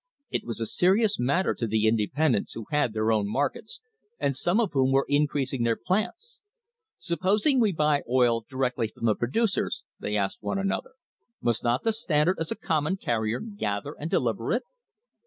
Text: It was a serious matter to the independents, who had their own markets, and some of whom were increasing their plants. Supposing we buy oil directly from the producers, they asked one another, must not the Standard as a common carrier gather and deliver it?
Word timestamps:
It 0.31 0.45
was 0.45 0.59
a 0.59 0.65
serious 0.65 1.19
matter 1.19 1.53
to 1.53 1.67
the 1.67 1.85
independents, 1.87 2.53
who 2.53 2.65
had 2.71 2.91
their 2.91 3.11
own 3.11 3.27
markets, 3.27 3.81
and 4.19 4.35
some 4.35 4.59
of 4.59 4.71
whom 4.73 4.91
were 4.91 5.05
increasing 5.07 5.61
their 5.61 5.75
plants. 5.75 6.39
Supposing 6.97 7.59
we 7.59 7.71
buy 7.71 8.01
oil 8.09 8.43
directly 8.49 8.87
from 8.87 9.05
the 9.05 9.13
producers, 9.13 9.83
they 9.99 10.17
asked 10.17 10.41
one 10.41 10.57
another, 10.57 10.95
must 11.39 11.63
not 11.63 11.83
the 11.83 11.93
Standard 11.93 12.39
as 12.39 12.49
a 12.51 12.55
common 12.55 12.97
carrier 12.97 13.39
gather 13.39 13.93
and 13.93 14.09
deliver 14.09 14.51
it? 14.53 14.63